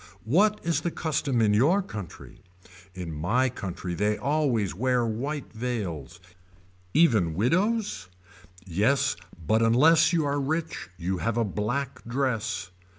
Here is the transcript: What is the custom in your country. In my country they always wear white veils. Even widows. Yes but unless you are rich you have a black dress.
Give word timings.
What 0.25 0.59
is 0.63 0.81
the 0.81 0.89
custom 0.89 1.43
in 1.43 1.53
your 1.53 1.83
country. 1.83 2.41
In 2.95 3.11
my 3.13 3.49
country 3.49 3.93
they 3.93 4.17
always 4.17 4.73
wear 4.73 5.05
white 5.05 5.53
veils. 5.53 6.19
Even 6.95 7.35
widows. 7.35 8.07
Yes 8.65 9.15
but 9.45 9.61
unless 9.61 10.11
you 10.11 10.25
are 10.25 10.39
rich 10.41 10.89
you 10.97 11.19
have 11.19 11.37
a 11.37 11.45
black 11.45 12.03
dress. 12.07 12.71